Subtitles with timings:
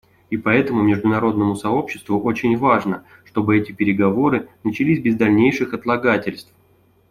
[0.31, 6.51] И поэтому международному сообществу очень важно, чтобы эти переговоры начались без дальнейших отлагательств.